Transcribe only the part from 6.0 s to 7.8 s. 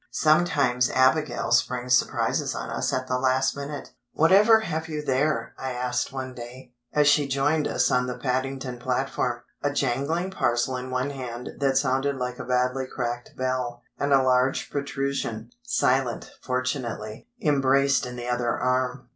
one day, as she joined